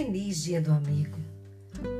Feliz 0.00 0.42
Dia 0.44 0.62
do 0.62 0.72
Amigo! 0.72 1.18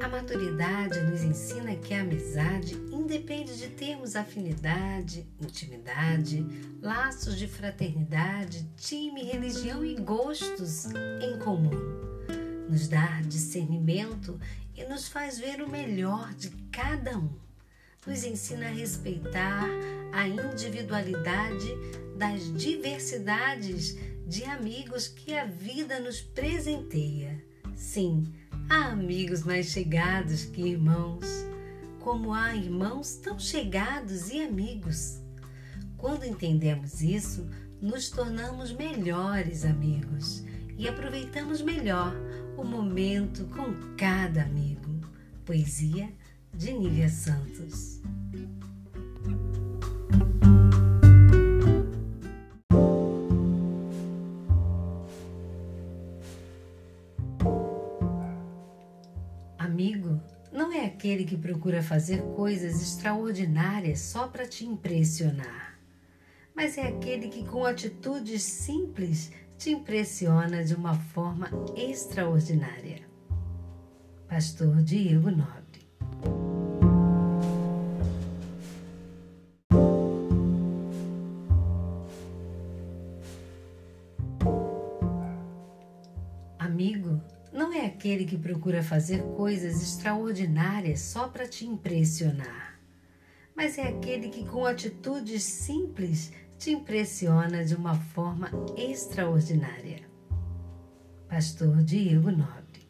A 0.00 0.06
maturidade 0.06 1.00
nos 1.00 1.24
ensina 1.24 1.74
que 1.74 1.92
a 1.92 2.02
amizade 2.02 2.74
independe 2.92 3.58
de 3.58 3.70
termos 3.70 4.14
afinidade, 4.14 5.26
intimidade, 5.40 6.46
laços 6.80 7.36
de 7.36 7.48
fraternidade, 7.48 8.64
time, 8.76 9.24
religião 9.24 9.84
e 9.84 9.96
gostos 9.96 10.84
em 11.20 11.40
comum. 11.40 11.72
Nos 12.70 12.86
dá 12.86 13.20
discernimento 13.22 14.40
e 14.76 14.84
nos 14.84 15.08
faz 15.08 15.36
ver 15.36 15.60
o 15.60 15.68
melhor 15.68 16.32
de 16.34 16.50
cada 16.70 17.18
um. 17.18 17.32
Nos 18.06 18.22
ensina 18.22 18.66
a 18.66 18.72
respeitar 18.72 19.66
a 20.12 20.28
individualidade 20.28 21.66
das 22.16 22.44
diversidades 22.56 23.96
de 24.24 24.44
amigos 24.44 25.08
que 25.08 25.36
a 25.36 25.46
vida 25.46 25.98
nos 25.98 26.20
presenteia. 26.20 27.47
Sim, 27.78 28.24
há 28.68 28.86
amigos 28.88 29.44
mais 29.44 29.66
chegados 29.66 30.44
que 30.44 30.60
irmãos, 30.60 31.24
como 32.00 32.34
há 32.34 32.52
irmãos 32.52 33.14
tão 33.14 33.38
chegados 33.38 34.30
e 34.30 34.42
amigos. 34.42 35.22
Quando 35.96 36.24
entendemos 36.24 37.00
isso, 37.00 37.48
nos 37.80 38.10
tornamos 38.10 38.72
melhores 38.72 39.64
amigos 39.64 40.44
e 40.76 40.88
aproveitamos 40.88 41.62
melhor 41.62 42.12
o 42.56 42.64
momento 42.64 43.44
com 43.44 43.72
cada 43.96 44.42
amigo. 44.42 45.00
Poesia 45.46 46.12
de 46.52 46.72
Nívia 46.72 47.08
Santos. 47.08 48.02
Não 60.58 60.72
é 60.72 60.84
aquele 60.86 61.24
que 61.24 61.36
procura 61.36 61.80
fazer 61.80 62.20
coisas 62.34 62.82
extraordinárias 62.82 64.00
só 64.00 64.26
para 64.26 64.44
te 64.44 64.66
impressionar, 64.66 65.78
mas 66.52 66.76
é 66.76 66.88
aquele 66.88 67.28
que, 67.28 67.44
com 67.44 67.64
atitudes 67.64 68.42
simples, 68.42 69.30
te 69.56 69.70
impressiona 69.70 70.64
de 70.64 70.74
uma 70.74 70.94
forma 70.94 71.48
extraordinária. 71.76 73.06
Pastor 74.28 74.82
Diego 74.82 75.30
Nobre. 75.30 75.67
Não 87.68 87.74
é 87.74 87.84
aquele 87.84 88.24
que 88.24 88.38
procura 88.38 88.82
fazer 88.82 89.22
coisas 89.36 89.82
extraordinárias 89.82 91.00
só 91.00 91.28
para 91.28 91.46
te 91.46 91.66
impressionar, 91.66 92.80
mas 93.54 93.76
é 93.76 93.88
aquele 93.88 94.30
que, 94.30 94.42
com 94.46 94.64
atitudes 94.64 95.42
simples, 95.42 96.32
te 96.58 96.70
impressiona 96.70 97.62
de 97.62 97.74
uma 97.74 97.94
forma 97.94 98.50
extraordinária. 98.74 100.00
Pastor 101.28 101.82
Diego 101.82 102.30
Nobre. 102.30 102.88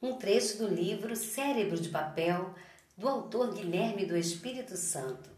Um 0.00 0.14
trecho 0.14 0.58
do 0.58 0.68
livro 0.68 1.16
Cérebro 1.16 1.76
de 1.76 1.88
Papel, 1.88 2.54
do 2.96 3.08
autor 3.08 3.52
Guilherme 3.52 4.06
do 4.06 4.16
Espírito 4.16 4.76
Santo. 4.76 5.28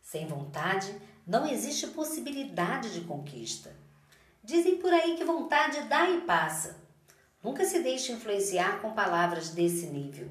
Sem 0.00 0.26
vontade, 0.26 0.90
não 1.30 1.46
existe 1.46 1.86
possibilidade 1.86 2.92
de 2.92 3.02
conquista. 3.02 3.72
Dizem 4.42 4.78
por 4.78 4.92
aí 4.92 5.16
que 5.16 5.22
vontade 5.22 5.80
dá 5.82 6.10
e 6.10 6.22
passa. 6.22 6.80
Nunca 7.40 7.64
se 7.64 7.78
deixe 7.78 8.10
influenciar 8.10 8.82
com 8.82 8.90
palavras 8.90 9.50
desse 9.50 9.86
nível. 9.86 10.28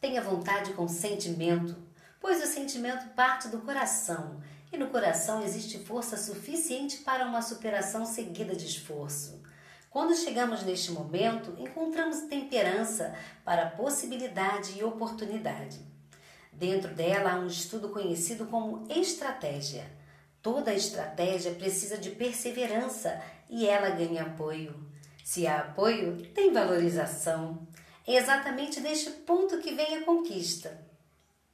Tenha 0.00 0.22
vontade 0.22 0.72
com 0.72 0.88
sentimento, 0.88 1.76
pois 2.18 2.42
o 2.42 2.46
sentimento 2.46 3.10
parte 3.10 3.48
do 3.48 3.58
coração 3.58 4.40
e 4.72 4.78
no 4.78 4.88
coração 4.88 5.42
existe 5.42 5.78
força 5.80 6.16
suficiente 6.16 7.00
para 7.00 7.26
uma 7.26 7.42
superação 7.42 8.06
seguida 8.06 8.56
de 8.56 8.64
esforço. 8.64 9.42
Quando 9.90 10.16
chegamos 10.16 10.62
neste 10.62 10.92
momento, 10.92 11.54
encontramos 11.58 12.22
temperança 12.22 13.14
para 13.44 13.68
possibilidade 13.68 14.78
e 14.78 14.82
oportunidade. 14.82 15.78
Dentro 16.50 16.94
dela 16.94 17.32
há 17.32 17.38
um 17.38 17.46
estudo 17.46 17.90
conhecido 17.90 18.46
como 18.46 18.86
estratégia. 18.88 20.00
Toda 20.42 20.74
estratégia 20.74 21.52
precisa 21.52 21.96
de 21.96 22.10
perseverança 22.10 23.22
e 23.48 23.66
ela 23.66 23.90
ganha 23.90 24.22
apoio. 24.22 24.74
Se 25.24 25.46
há 25.46 25.60
apoio, 25.60 26.20
tem 26.34 26.52
valorização. 26.52 27.66
É 28.04 28.16
exatamente 28.16 28.80
deste 28.80 29.10
ponto 29.10 29.58
que 29.58 29.72
vem 29.72 29.96
a 29.96 30.04
conquista. 30.04 30.84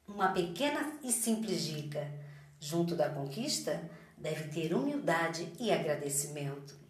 Uma 0.06 0.32
pequena 0.32 0.99
e 1.04 1.12
simples 1.12 1.62
dica: 1.65 2.10
junto 2.59 2.94
da 2.97 3.10
conquista, 3.10 3.78
deve 4.16 4.49
ter 4.49 4.75
humildade 4.75 5.53
e 5.60 5.70
agradecimento. 5.70 6.88